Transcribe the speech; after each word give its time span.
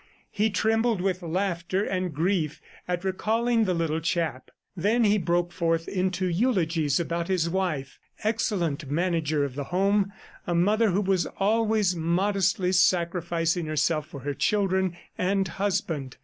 He 0.31 0.49
trembled 0.49 0.99
with 0.99 1.21
laughter 1.21 1.83
and 1.83 2.11
grief 2.11 2.59
at 2.87 3.03
recalling 3.03 3.65
the 3.65 3.75
little 3.75 3.99
chap. 3.99 4.49
Then 4.75 5.03
he 5.03 5.19
broke 5.19 5.51
forth 5.51 5.87
into 5.87 6.25
eulogies 6.25 6.99
about 6.99 7.27
his 7.27 7.47
wife 7.51 7.99
excellent 8.23 8.89
manager 8.89 9.45
of 9.45 9.53
the 9.53 9.65
home, 9.65 10.11
a 10.47 10.55
mother 10.55 10.89
who 10.89 11.01
was 11.01 11.27
always 11.37 11.95
modestly 11.95 12.71
sacrificing 12.71 13.67
herself 13.67 14.07
for 14.07 14.21
her 14.21 14.33
children 14.33 14.97
and 15.19 15.47
husband. 15.47 16.17